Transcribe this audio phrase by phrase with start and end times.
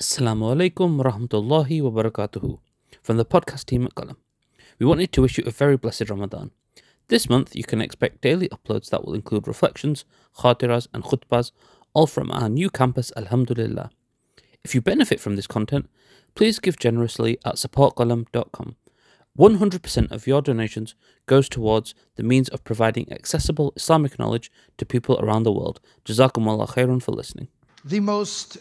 [0.00, 2.58] Assalamu alaikum rahmatullahi wa barakatuhu
[3.02, 4.16] from the podcast team at Qalam.
[4.78, 6.52] We wanted to wish you a very blessed Ramadan.
[7.08, 10.06] This month you can expect daily uploads that will include reflections,
[10.38, 11.52] khatiras and khutbahs,
[11.92, 13.90] all from our new campus Alhamdulillah.
[14.64, 15.90] If you benefit from this content,
[16.34, 18.76] please give generously at supportqalam.com.
[19.38, 20.94] 100% of your donations
[21.26, 25.78] goes towards the means of providing accessible Islamic knowledge to people around the world.
[26.06, 27.48] Jazakumullah khairun for listening.
[27.84, 28.58] the most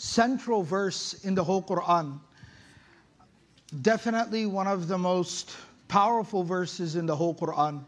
[0.00, 2.18] central verse in the whole Quran.
[3.82, 5.54] Definitely one of the most
[5.88, 7.84] powerful verses in the whole Quran,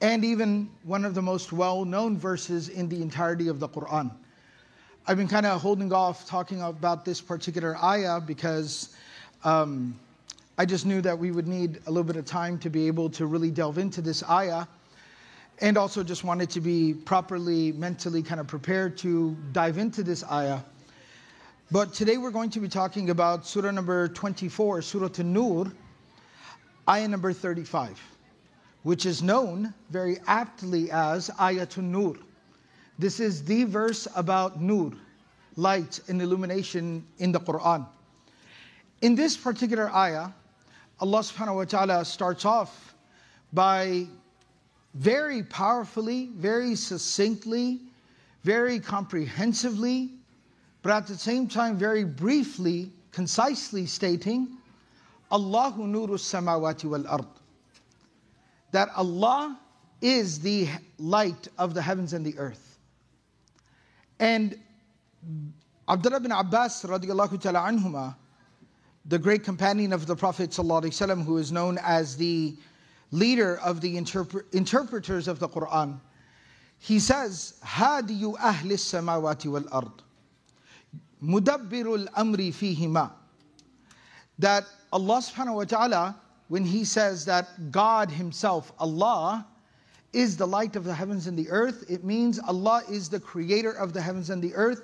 [0.00, 4.12] and even one of the most well known verses in the entirety of the Quran.
[5.08, 8.94] I've been kind of holding off talking about this particular ayah because
[9.42, 9.98] um,
[10.56, 13.10] I just knew that we would need a little bit of time to be able
[13.10, 14.66] to really delve into this ayah
[15.60, 20.22] and also just wanted to be properly mentally kind of prepared to dive into this
[20.30, 20.60] ayah.
[21.72, 25.70] But today we're going to be talking about surah number 24, Surah An-Nur,
[26.88, 27.96] ayah number 35,
[28.82, 32.16] which is known very aptly as Ayatun Nur.
[32.98, 34.90] This is the verse about Nur,
[35.54, 37.86] light and illumination in the Quran.
[39.02, 40.30] In this particular ayah,
[40.98, 42.96] Allah subhanahu wa ta'ala starts off
[43.52, 44.08] by
[44.94, 47.78] very powerfully, very succinctly,
[48.42, 50.19] very comprehensively,
[50.81, 54.57] but at the same time, very briefly, concisely stating,
[55.31, 57.25] Allahu nuru samawati wal ard.
[58.71, 59.59] That Allah
[60.01, 60.67] is the
[60.99, 62.77] light of the heavens and the earth.
[64.19, 64.59] And
[65.89, 68.15] Abdullah bin Abbas radiallahu ta'ala anhuma,
[69.05, 72.55] the great companion of the Prophet ﷺ, who is known as the
[73.11, 75.99] leader of the interpre- interpreters of the Quran,
[76.79, 79.99] he says, هادي أهل السماوات والأرض
[81.22, 83.12] mudabbirul amri fihima.
[84.38, 89.46] That Allah subhanahu wa ta'ala, when He says that God Himself, Allah,
[90.12, 93.72] is the light of the heavens and the earth, it means Allah is the creator
[93.72, 94.82] of the heavens and the earth.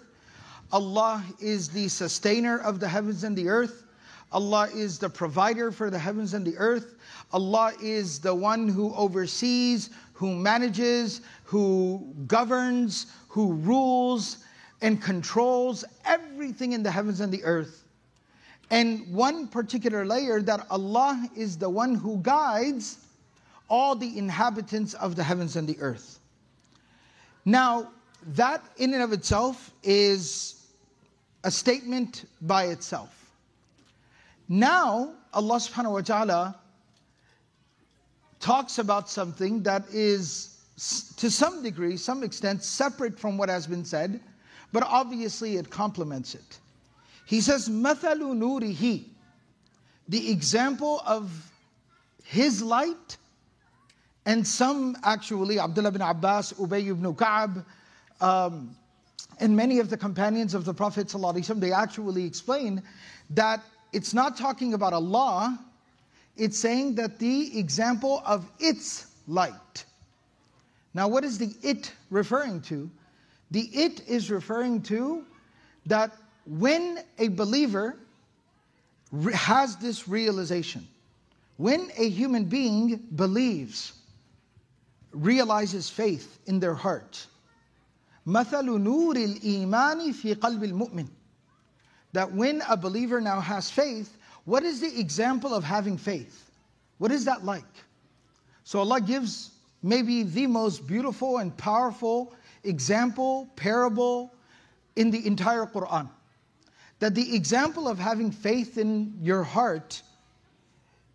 [0.73, 3.85] Allah is the sustainer of the heavens and the earth.
[4.33, 6.97] Allah is the provider for the heavens and the earth.
[7.33, 14.39] Allah is the one who oversees, who manages, who governs, who rules,
[14.83, 17.85] and controls everything in the heavens and the earth.
[18.71, 22.99] And one particular layer that Allah is the one who guides
[23.69, 26.19] all the inhabitants of the heavens and the earth.
[27.45, 27.91] Now,
[28.35, 30.67] that in and of itself is
[31.45, 33.31] a statement by itself.
[34.49, 36.57] Now, Allah subhanahu wa ta'ala
[38.41, 40.59] talks about something that is,
[41.17, 44.21] to some degree, some extent, separate from what has been said,
[44.77, 46.59] but obviously it complements it.
[47.25, 49.05] He says, Mathalu Nurihi,
[50.07, 51.31] the example of
[52.23, 53.17] his light,
[54.27, 57.65] and some actually, Abdullah bin Abbas, Ubay ibn Ka'ab,
[58.21, 58.77] um,
[59.41, 61.09] and many of the companions of the Prophet,
[61.57, 62.83] they actually explain
[63.31, 63.63] that
[63.95, 65.59] it's not talking about Allah,
[66.37, 69.87] it's saying that the example of its light.
[70.93, 72.91] Now, what is the it referring to?
[73.52, 75.26] The it is referring to
[75.86, 77.98] that when a believer
[79.12, 80.88] re- has this realization,
[81.58, 83.94] when a human being believes,
[85.12, 87.28] realizes faith in their heart,
[88.26, 91.08] مثل نور الإيمان في قلب المؤمن
[92.14, 96.52] that when a believer now has faith, what is the example of having faith?
[96.98, 97.64] What is that like?
[98.64, 99.52] So Allah gives
[99.82, 102.34] maybe the most beautiful and powerful
[102.67, 104.33] example, parable
[104.97, 106.09] in the entire Quran.
[106.99, 110.03] That the example of having faith in your heart,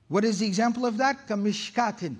[0.09, 1.27] what is the example of that?
[1.27, 2.15] Kamishkatin.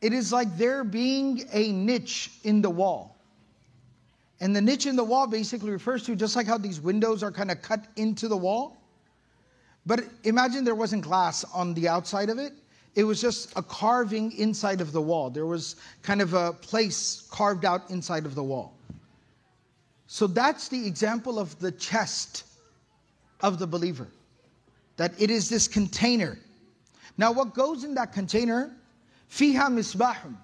[0.00, 3.16] It is like there being a niche in the wall.
[4.40, 7.30] And the niche in the wall basically refers to just like how these windows are
[7.30, 8.76] kind of cut into the wall.
[9.86, 12.52] But imagine there wasn't glass on the outside of it.
[12.94, 15.30] It was just a carving inside of the wall.
[15.30, 18.74] There was kind of a place carved out inside of the wall.
[20.06, 22.44] So that's the example of the chest
[23.40, 24.08] of the believer.
[24.98, 26.38] That it is this container.
[27.16, 28.76] Now, what goes in that container?
[29.30, 30.36] Fiha misbahum.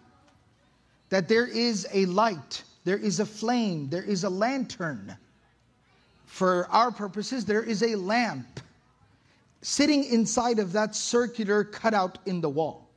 [1.10, 5.16] That there is a light, there is a flame, there is a lantern.
[6.24, 8.60] For our purposes, there is a lamp
[9.62, 12.88] sitting inside of that circular cutout in the wall.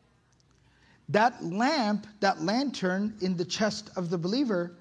[1.10, 4.78] That lamp, that lantern in the chest of the believer,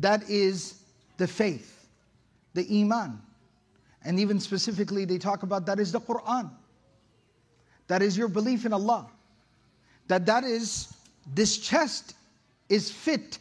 [0.00, 0.82] that is
[1.16, 1.86] the faith.
[2.54, 3.20] the Iman.
[4.04, 6.50] And even specifically, they talk about that is the Quran.
[7.88, 9.06] That is your belief in Allah.
[10.08, 10.92] That that is,
[11.34, 12.14] this chest
[12.68, 13.38] is fit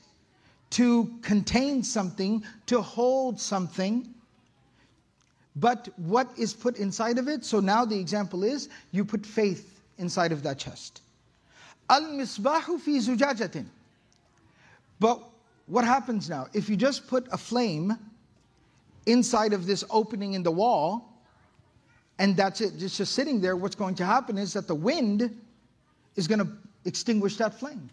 [0.72, 4.14] to contain something, to hold something.
[5.56, 7.44] But what is put inside of it?
[7.44, 11.02] So now the example is you put faith inside of that chest.
[11.90, 13.66] Al misbahu fi zujajatin.
[15.00, 15.22] But
[15.66, 16.48] what happens now?
[16.54, 17.98] If you just put a flame
[19.06, 21.12] inside of this opening in the wall,
[22.20, 25.36] and that's it, it's just sitting there, what's going to happen is that the wind
[26.16, 26.48] is going to
[26.86, 27.90] extinguish that flame.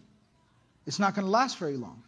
[0.85, 2.01] It's not going to last very long.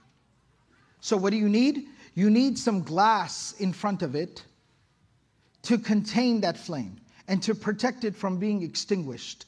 [1.01, 1.87] So, what do you need?
[2.13, 4.43] You need some glass in front of it
[5.63, 6.97] to contain that flame
[7.27, 9.45] and to protect it from being extinguished.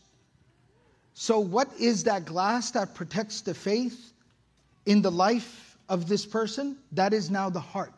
[1.14, 4.14] So, what is that glass that protects the faith
[4.86, 6.78] in the life of this person?
[6.92, 7.94] That is now the heart.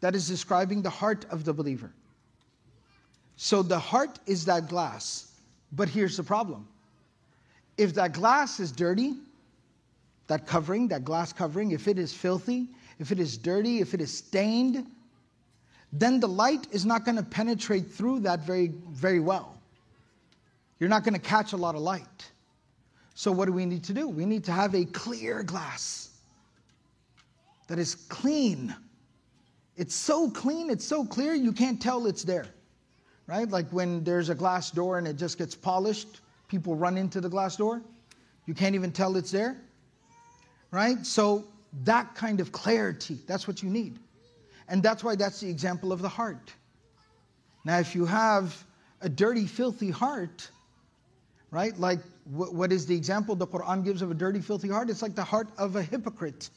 [0.00, 1.92] That is describing the heart of the believer.
[3.36, 5.32] So, the heart is that glass.
[5.72, 6.66] But here's the problem
[7.76, 9.14] if that glass is dirty,
[10.26, 12.68] that covering, that glass covering, if it is filthy,
[12.98, 14.86] if it is dirty, if it is stained,
[15.92, 19.56] then the light is not going to penetrate through that very, very well.
[20.78, 22.30] You're not going to catch a lot of light.
[23.14, 24.06] So, what do we need to do?
[24.06, 26.10] We need to have a clear glass
[27.66, 28.74] that is clean.
[29.76, 32.46] It's so clean, it's so clear, you can't tell it's there.
[33.26, 33.48] Right?
[33.48, 37.28] Like when there's a glass door and it just gets polished, people run into the
[37.28, 37.82] glass door.
[38.46, 39.56] You can't even tell it's there.
[40.70, 41.04] Right?
[41.04, 41.44] So,
[41.84, 43.98] that kind of clarity, that's what you need.
[44.67, 46.53] And that's why that's the example of the heart.
[47.65, 48.63] Now, if you have
[49.01, 50.49] a dirty, filthy heart,
[51.51, 51.77] right?
[51.79, 54.89] Like, what is the example the Quran gives of a dirty, filthy heart?
[54.89, 56.49] It's like the heart of a hypocrite.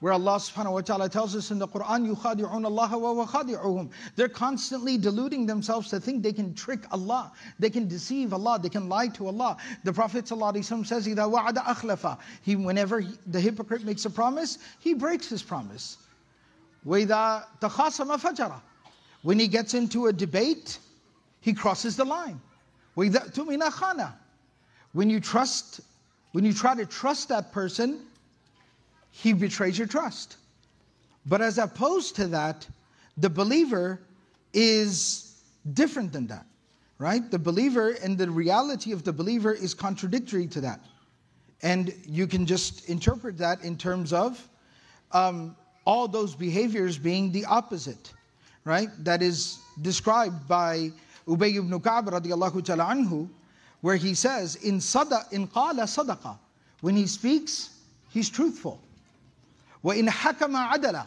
[0.00, 3.90] Where Allah subhanahu wa ta'ala tells us in the Quran, يُخَادِعُونَ اللَّهَ وَهُوَ خَادِعُهُم.
[4.16, 7.32] They're constantly deluding themselves to think they can trick Allah.
[7.58, 8.58] They can deceive Allah.
[8.62, 9.56] They can lie to Allah.
[9.82, 14.58] The Prophet ﷺ says, إِذَا وَعَدَ أَخْلَفَ he, Whenever he, the hypocrite makes a promise,
[14.78, 15.96] he breaks his promise.
[16.86, 18.60] وَإِذَا تَخَاصَمَ فَجَرَ
[19.22, 20.78] When he gets into a debate,
[21.40, 22.40] he crosses the line.
[22.96, 24.12] وَإِذَا تُمِنَ خَانَ
[24.92, 25.80] When you trust,
[26.32, 28.00] when you try to trust that person,
[29.10, 30.36] he betrays your trust.
[31.26, 32.66] But as opposed to that,
[33.16, 34.00] the believer
[34.52, 35.42] is
[35.72, 36.46] different than that,
[36.98, 37.30] right?
[37.30, 40.80] The believer and the reality of the believer is contradictory to that.
[41.62, 44.48] And you can just interpret that in terms of
[45.12, 48.12] um, all those behaviors being the opposite,
[48.64, 48.88] right?
[49.04, 50.90] That is described by
[51.26, 53.28] Ubay ibn Ka'b radiallahu ta'ala anhu,
[53.80, 56.38] where he says, in sada in qala sadaqa,
[56.80, 57.70] when he speaks,
[58.10, 58.80] he's truthful.
[59.84, 61.06] وَإِنْ حَكَمَ عَدَلًا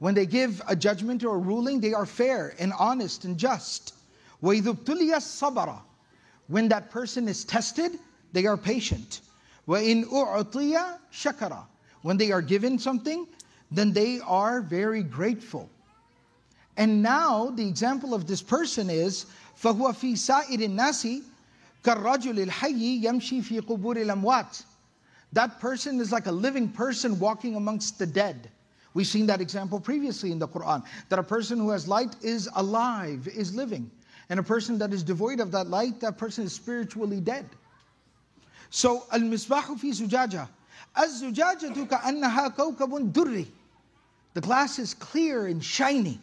[0.00, 3.94] When they give a judgment or a ruling, they are fair and honest and just.
[4.42, 5.80] وَإِذُ ابْتُلِيَ الصَّبَرَ
[6.48, 7.92] When that person is tested,
[8.32, 9.20] they are patient.
[9.68, 11.64] وَإِنْ أُعْطِيَ شَكَرًا
[12.02, 13.26] When they are given something,
[13.70, 15.68] then they are very grateful.
[16.76, 19.26] And now the example of this person is
[19.62, 21.22] فَهُوَ فِي سَائِرِ النَّاسِ
[21.84, 24.64] كَالرَّجُلِ الْحَيِّ يَمْشِي فِي قُبُورِ الْأَمْوَاتِ
[25.32, 28.50] that person is like a living person walking amongst the dead.
[28.94, 32.48] We've seen that example previously in the Quran that a person who has light is
[32.56, 33.90] alive, is living.
[34.28, 37.46] And a person that is devoid of that light, that person is spiritually dead.
[38.70, 40.48] So, al misbahu fi zujaja.
[40.96, 43.46] Az zujajatu ka'annaha kawkabun durri.
[44.34, 46.20] The glass is clear and shiny.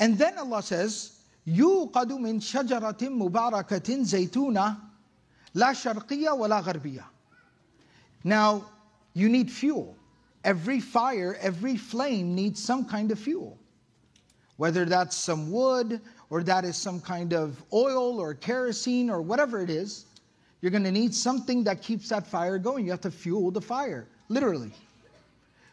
[0.00, 1.12] And then Allah says,
[1.46, 4.76] يوقد من شجرة مباركة زيتونة
[5.54, 7.04] لا شرقية ولا غربية.
[8.24, 8.64] Now,
[9.14, 9.96] you need fuel.
[10.44, 13.58] Every fire, every flame needs some kind of fuel.
[14.56, 16.00] Whether that's some wood
[16.30, 20.06] or that is some kind of oil or kerosene or whatever it is,
[20.60, 22.84] you're going to need something that keeps that fire going.
[22.84, 24.72] You have to fuel the fire, literally.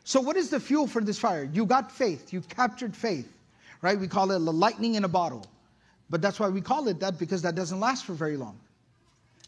[0.05, 1.49] So, what is the fuel for this fire?
[1.51, 3.31] You got faith, you captured faith,
[3.81, 3.99] right?
[3.99, 5.47] We call it the lightning in a bottle.
[6.11, 8.61] But that's why we call it that because that doesn't last for very long.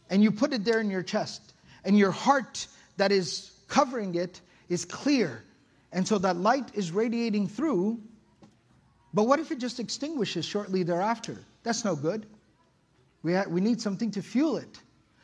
[0.08, 1.52] And you put it there in your chest,
[1.84, 5.42] and your heart that is covering it is clear.
[5.92, 8.00] And so that light is radiating through.
[9.12, 11.38] But what if it just extinguishes shortly thereafter?
[11.62, 12.26] That's no good.
[13.22, 14.80] We, ha- we need something to fuel it.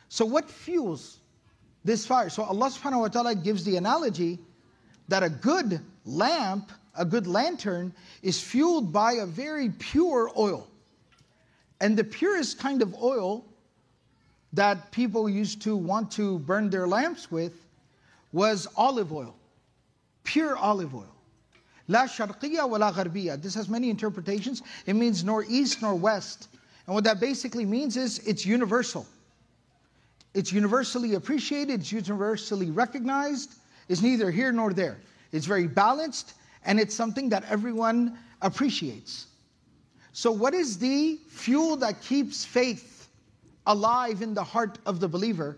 [0.09, 1.17] So, what fuels
[1.83, 2.29] this fire?
[2.29, 4.39] So, Allah subhanahu wa ta'ala gives the analogy
[5.07, 10.67] that a good lamp, a good lantern, is fueled by a very pure oil.
[11.81, 13.45] And the purest kind of oil
[14.53, 17.53] that people used to want to burn their lamps with
[18.31, 19.35] was olive oil,
[20.23, 21.13] pure olive oil.
[21.87, 23.41] La sharqiyya wa la gharbiyya.
[23.41, 24.61] This has many interpretations.
[24.85, 26.47] It means nor east nor west.
[26.85, 29.05] And what that basically means is it's universal.
[30.33, 33.55] It's universally appreciated, it's universally recognized,
[33.89, 34.97] it's neither here nor there.
[35.31, 36.33] It's very balanced,
[36.65, 39.27] and it's something that everyone appreciates.
[40.11, 43.09] So, what is the fuel that keeps faith
[43.65, 45.57] alive in the heart of the believer?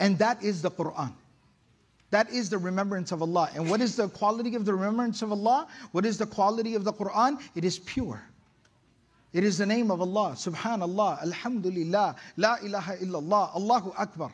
[0.00, 1.12] And that is the Quran.
[2.10, 3.50] That is the remembrance of Allah.
[3.54, 5.66] And what is the quality of the remembrance of Allah?
[5.92, 7.40] What is the quality of the Quran?
[7.54, 8.22] It is pure.
[9.32, 14.32] It is the name of Allah, Subhanallah, Alhamdulillah, La ilaha illallah, Allahu Akbar.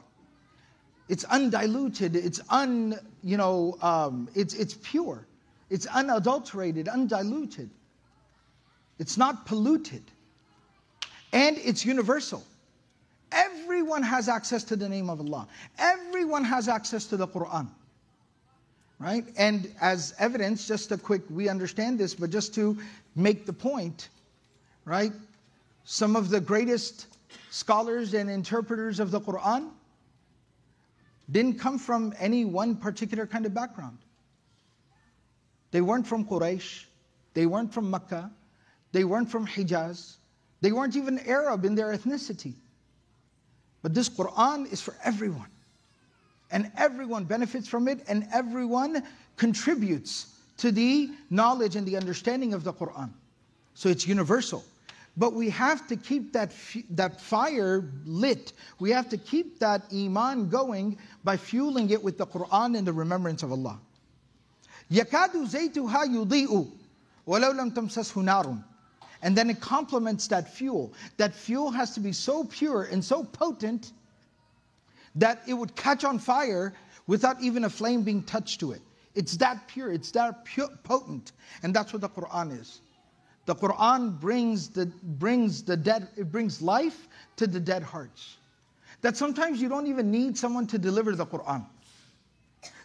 [1.10, 5.26] It's undiluted, it's un, you know, um, it's, it's pure.
[5.68, 7.68] It's unadulterated, undiluted.
[9.00, 10.04] It's not polluted.
[11.32, 12.44] And it's universal.
[13.32, 15.48] Everyone has access to the name of Allah.
[15.80, 17.66] Everyone has access to the Quran.
[19.00, 19.24] Right?
[19.36, 22.78] And as evidence, just a quick, we understand this, but just to
[23.16, 24.10] make the point,
[24.84, 25.12] right?
[25.82, 27.08] Some of the greatest
[27.50, 29.70] scholars and interpreters of the Quran
[31.30, 33.98] didn't come from any one particular kind of background.
[35.70, 36.84] They weren't from Quraysh,
[37.34, 38.30] they weren't from Mecca,
[38.92, 40.16] they weren't from Hijaz,
[40.60, 42.54] they weren't even Arab in their ethnicity.
[43.82, 45.48] But this Quran is for everyone.
[46.50, 49.04] And everyone benefits from it, and everyone
[49.36, 53.10] contributes to the knowledge and the understanding of the Quran.
[53.74, 54.64] So it's universal.
[55.17, 56.51] But we have to keep that,
[56.89, 58.53] that fire lit.
[58.79, 62.93] We have to keep that iman going by fueling it with the Quran and the
[62.93, 63.79] remembrance of Allah.
[64.91, 66.71] يَكَادُ زَيْتُهَا يُضِيءُ
[67.27, 68.63] وَلَوْ لَمْ تَمْسَسْهُ نَارٌ
[69.21, 70.93] And then it complements that fuel.
[71.17, 73.93] That fuel has to be so pure and so potent
[75.15, 76.73] that it would catch on fire
[77.07, 78.81] without even a flame being touched to it.
[79.15, 81.31] It's that pure, it's that pure, potent.
[81.63, 82.81] And that's what the Quran is.
[83.46, 88.36] The Quran brings the, brings the dead, it brings life to the dead hearts.
[89.02, 91.64] That sometimes you don't even need someone to deliver the Quran.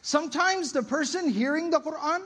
[0.02, 2.22] Sometimes the person hearing the Quran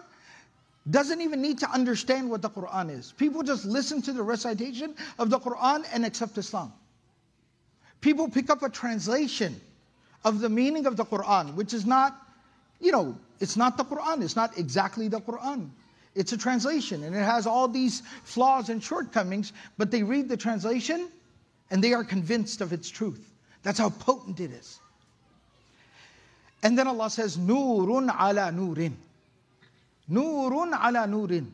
[0.89, 3.13] doesn't even need to understand what the Quran is.
[3.17, 6.73] People just listen to the recitation of the Quran and accept Islam.
[8.01, 9.59] People pick up a translation
[10.23, 12.15] of the meaning of the Quran, which is not,
[12.79, 15.69] you know, it's not the Quran, it's not exactly the Quran.
[16.19, 20.35] It's a translation and it has all these flaws and shortcomings, but they read the
[20.35, 21.07] translation
[21.71, 23.31] and they are convinced of its truth.
[23.63, 24.79] That's how potent it is.
[26.61, 28.95] And then Allah says, Nurun ala nurin.
[30.11, 31.51] Nurun ala nurin.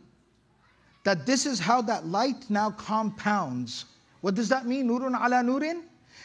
[1.03, 3.86] That this is how that light now compounds.
[4.22, 4.89] What does that mean?
[4.89, 5.84] Nurun ala nurin?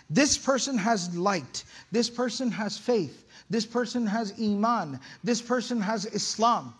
[0.08, 1.64] This person has light.
[1.92, 3.26] This person has faith.
[3.50, 4.98] This person has iman.
[5.22, 6.72] This person has Islam.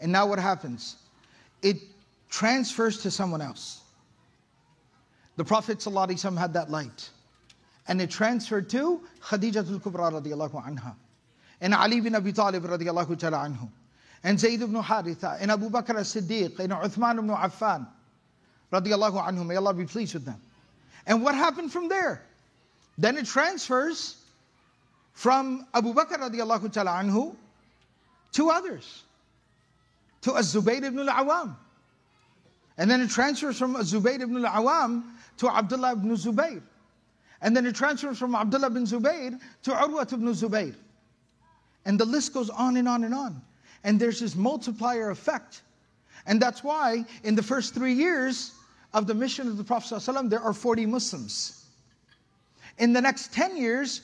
[0.00, 0.96] And now what happens?
[1.62, 1.76] It
[2.30, 3.80] transfers to someone else.
[5.36, 7.10] The Prophet ﷺ had that light.
[7.86, 10.94] And it transferred to Khadijatul Kubra radiallahu anha.
[11.60, 13.68] And Ali bin Abi Talib radiallahu ta'ala anhu.
[14.22, 15.38] And Zayd ibn Haritha.
[15.40, 16.58] And Abu Bakr as-Siddiq.
[16.58, 17.86] And Uthman ibn Affan
[18.72, 19.46] radiallahu anhu.
[19.46, 20.40] May Allah be pleased with them.
[21.06, 22.22] And what happened from there?
[22.98, 24.16] Then it transfers
[25.14, 27.34] from Abu Bakr radiallahu ta'ala anhu
[28.32, 29.04] to others
[30.28, 31.56] to Az-Zubayr ibn al-Awam.
[32.76, 35.04] And then it transfers from Az-Zubayr ibn al-Awam
[35.38, 36.62] to Abdullah ibn Zubayr.
[37.40, 40.74] And then it transfers from Abdullah ibn Zubayr to Urwa ibn Zubayr.
[41.86, 43.40] And the list goes on and on and on.
[43.84, 45.62] And there's this multiplier effect.
[46.26, 48.52] And that's why in the first three years
[48.92, 51.64] of the mission of the Prophet ﷺ, there are 40 Muslims.
[52.76, 54.02] In the next 10 years,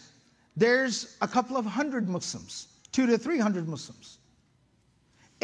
[0.56, 4.18] there's a couple of hundred Muslims, two to 300 Muslims.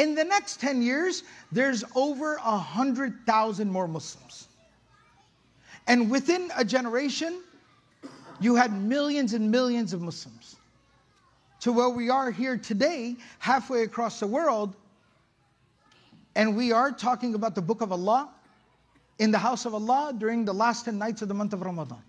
[0.01, 4.49] In the next 10 years, there's over 100,000 more Muslims.
[5.87, 7.43] And within a generation,
[8.41, 10.57] you had millions and millions of Muslims.
[11.61, 14.75] To where we are here today, halfway across the world,
[16.35, 18.31] and we are talking about the book of Allah
[19.19, 22.03] in the house of Allah during the last 10 nights of the month of Ramadan.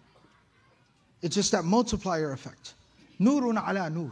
[1.22, 2.74] It's just that multiplier effect.
[3.20, 4.12] Nurun ala nur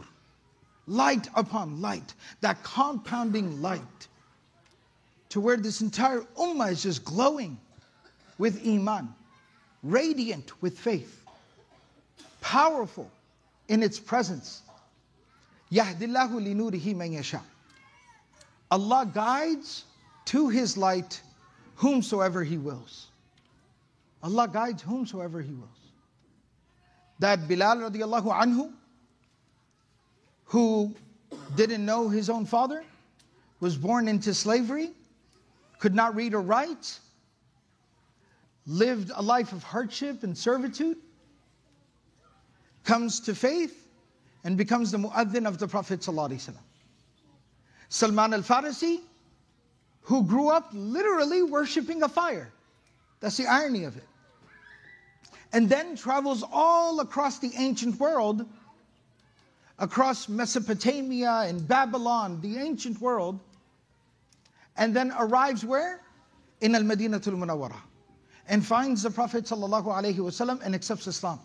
[0.90, 4.08] light upon light, that compounding light,
[5.28, 7.56] to where this entire ummah is just glowing
[8.38, 9.08] with iman,
[9.84, 11.24] radiant with faith,
[12.40, 13.08] powerful
[13.68, 14.62] in its presence.
[15.70, 17.40] Yahdillahu linurihi man yasha.
[18.72, 19.84] Allah guides
[20.26, 21.20] to His light
[21.76, 23.06] whomsoever He wills.
[24.24, 25.68] Allah guides whomsoever He wills.
[27.20, 28.72] That Bilal radiallahu anhu,
[30.50, 30.92] who
[31.54, 32.82] didn't know his own father,
[33.60, 34.90] was born into slavery,
[35.78, 36.98] could not read or write,
[38.66, 40.96] lived a life of hardship and servitude,
[42.82, 43.86] comes to faith
[44.42, 46.02] and becomes the muaddin of the Prophet.
[46.02, 46.32] Salman
[48.34, 49.02] al Farisi,
[50.00, 52.50] who grew up literally worshipping a fire.
[53.20, 54.08] That's the irony of it.
[55.52, 58.44] And then travels all across the ancient world,
[59.79, 63.39] across Mesopotamia and Babylon, the ancient world,
[64.77, 66.01] and then arrives where?
[66.61, 67.81] In Al Madinatul Munawwarah.
[68.47, 71.39] And finds the Prophet ﷺ and accepts Islam.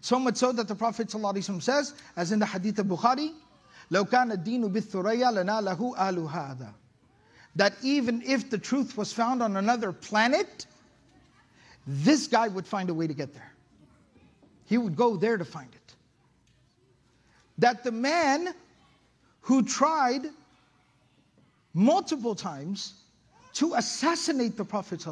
[0.00, 3.32] So much so that the Prophet ﷺ says, as in the Hadith of Bukhari,
[3.90, 6.74] لو كان الدين بالثريا لناله آل هذا
[7.56, 10.66] that even if the truth was found on another planet,
[11.86, 13.52] this guy would find a way to get there.
[14.66, 15.83] He would go there to find it.
[17.57, 18.53] That the man
[19.41, 20.23] who tried
[21.73, 22.95] multiple times
[23.53, 25.05] to assassinate the Prophet,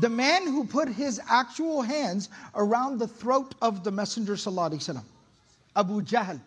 [0.00, 4.34] the man who put his actual hands around the throat of the Messenger,
[5.76, 6.40] Abu Jahl,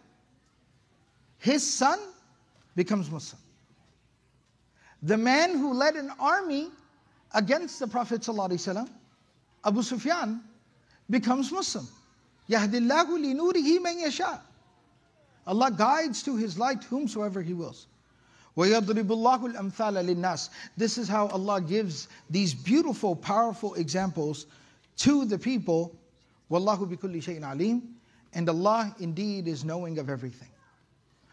[1.38, 2.00] his son
[2.76, 3.42] becomes Muslim.
[5.04, 6.72] The man who led an army
[7.34, 8.88] against the Prophet ﷺ,
[9.66, 10.42] Abu Sufyan,
[11.10, 11.88] becomes Muslim.
[12.49, 14.43] Yahdillahu li nurihi man yasha.
[15.47, 17.87] Allah guides to His light whomsoever He wills.
[18.57, 24.47] وَيَضْرِبُ اللَّهُ الْأَمْثَالَ لِلنَّاسِ This is how Allah gives these beautiful, powerful examples
[24.99, 25.97] to the people.
[26.51, 27.83] وَاللَّهُ بِكُلِّ شَيْءٍ عَلِيمٍ
[28.35, 30.49] And Allah indeed is knowing of everything.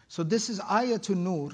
[0.08, 1.50] So this is Ayatul Nur.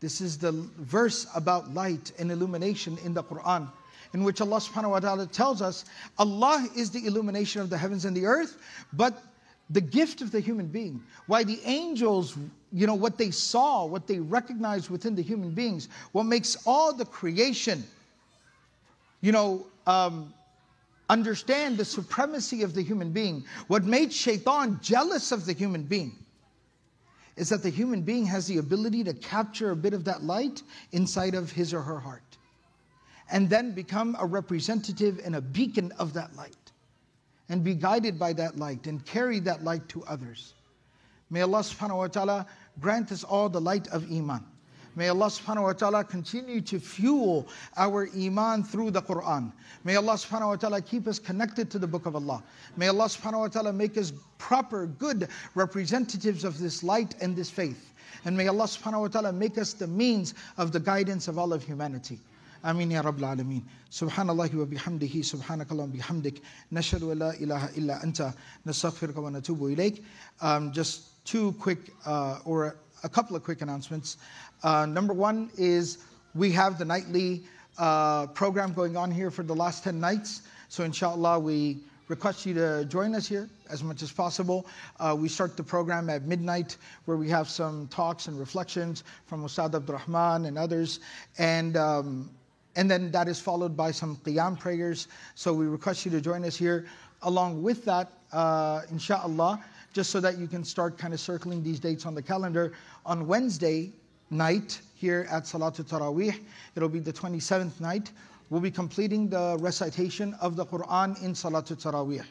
[0.00, 3.70] This is the verse about light and illumination in the Quran,
[4.13, 5.85] in which Allah subhanahu wa ta'ala tells us
[6.17, 8.57] Allah is the illumination of the heavens and the earth,
[8.93, 9.21] but
[9.69, 11.01] the gift of the human being.
[11.27, 12.35] Why the angels,
[12.71, 16.93] you know, what they saw, what they recognized within the human beings, what makes all
[16.93, 17.83] the creation,
[19.21, 20.33] you know, um,
[21.09, 26.15] understand the supremacy of the human being, what made shaitan jealous of the human being
[27.35, 30.61] is that the human being has the ability to capture a bit of that light
[30.91, 32.37] inside of his or her heart
[33.31, 36.55] and then become a representative and a beacon of that light
[37.49, 40.53] and be guided by that light and carry that light to others.
[41.29, 42.47] May Allah subhanahu wa ta'ala
[42.79, 44.43] grant us all the light of Iman.
[44.95, 49.51] May Allah subhanahu wa ta'ala continue to fuel our iman through the Quran.
[49.83, 52.43] May Allah subhanahu wa ta'ala keep us connected to the book of Allah.
[52.75, 57.49] May Allah subhanahu wa ta'ala make us proper, good representatives of this light and this
[57.49, 57.93] faith.
[58.25, 61.53] And may Allah subhanahu wa ta'ala make us the means of the guidance of all
[61.53, 62.19] of humanity.
[62.65, 66.41] آمين يا رب العالمين سبحان الله وبحمده سبحانك اللهم بحمدك
[66.71, 68.33] نشهد لا إله إلا أنت
[68.65, 70.03] نستغفرك ونتوب إليك
[70.41, 74.17] um, just two quick uh, or a couple of quick announcements.
[74.63, 75.99] Uh, number one is
[76.35, 77.43] we have the nightly
[77.77, 80.41] uh, program going on here for the last 10 nights.
[80.67, 81.77] So inshallah we
[82.09, 84.65] request you to join us here as much as possible.
[84.99, 89.43] Uh, we start the program at midnight where we have some talks and reflections from
[89.45, 90.99] Ustadh Abdurrahman and others.
[91.37, 92.29] And um,
[92.79, 95.09] and then that is followed by some qiyam prayers.
[95.35, 96.85] So we request you to join us here.
[97.23, 99.61] Along with that, uh, inshallah,
[99.91, 102.71] just so that you can start kind of circling these dates on the calendar.
[103.05, 103.91] On Wednesday
[104.29, 106.39] night here at Salatul Taraweeh,
[106.77, 108.13] it'll be the 27th night.
[108.49, 112.23] We'll be completing the recitation of the Quran in Salatul Taraweeh.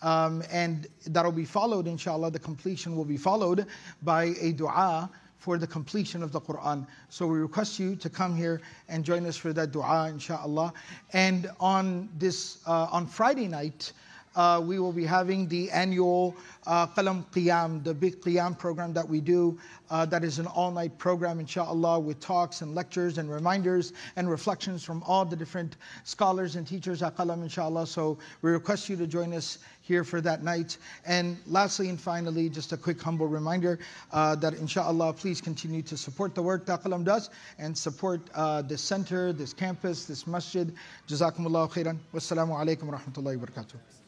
[0.00, 3.66] Um, and that'll be followed, inshallah, the completion will be followed
[4.02, 6.86] by a dua for the completion of the Quran.
[7.08, 10.72] So we request you to come here and join us for that dua, inshallah.
[11.14, 13.92] And on this, uh, on Friday night,
[14.36, 19.08] uh, we will be having the annual uh, Qalam Qiyam, the big Qiyam program that
[19.08, 19.58] we do.
[19.90, 24.30] Uh, that is an all night program, inshallah, with talks and lectures and reminders and
[24.30, 27.86] reflections from all the different scholars and teachers at Qalam, inshallah.
[27.86, 29.58] So we request you to join us
[29.90, 30.78] here for that night.
[31.04, 33.80] And lastly and finally, just a quick humble reminder
[34.12, 38.82] uh, that inshallah, please continue to support the work that does and support uh, this
[38.82, 40.72] center, this campus, this masjid.
[41.08, 41.98] Jazakumullah khairan.
[42.14, 43.99] Wassalamu alaikum wa rahmatullahi wa barakatuh.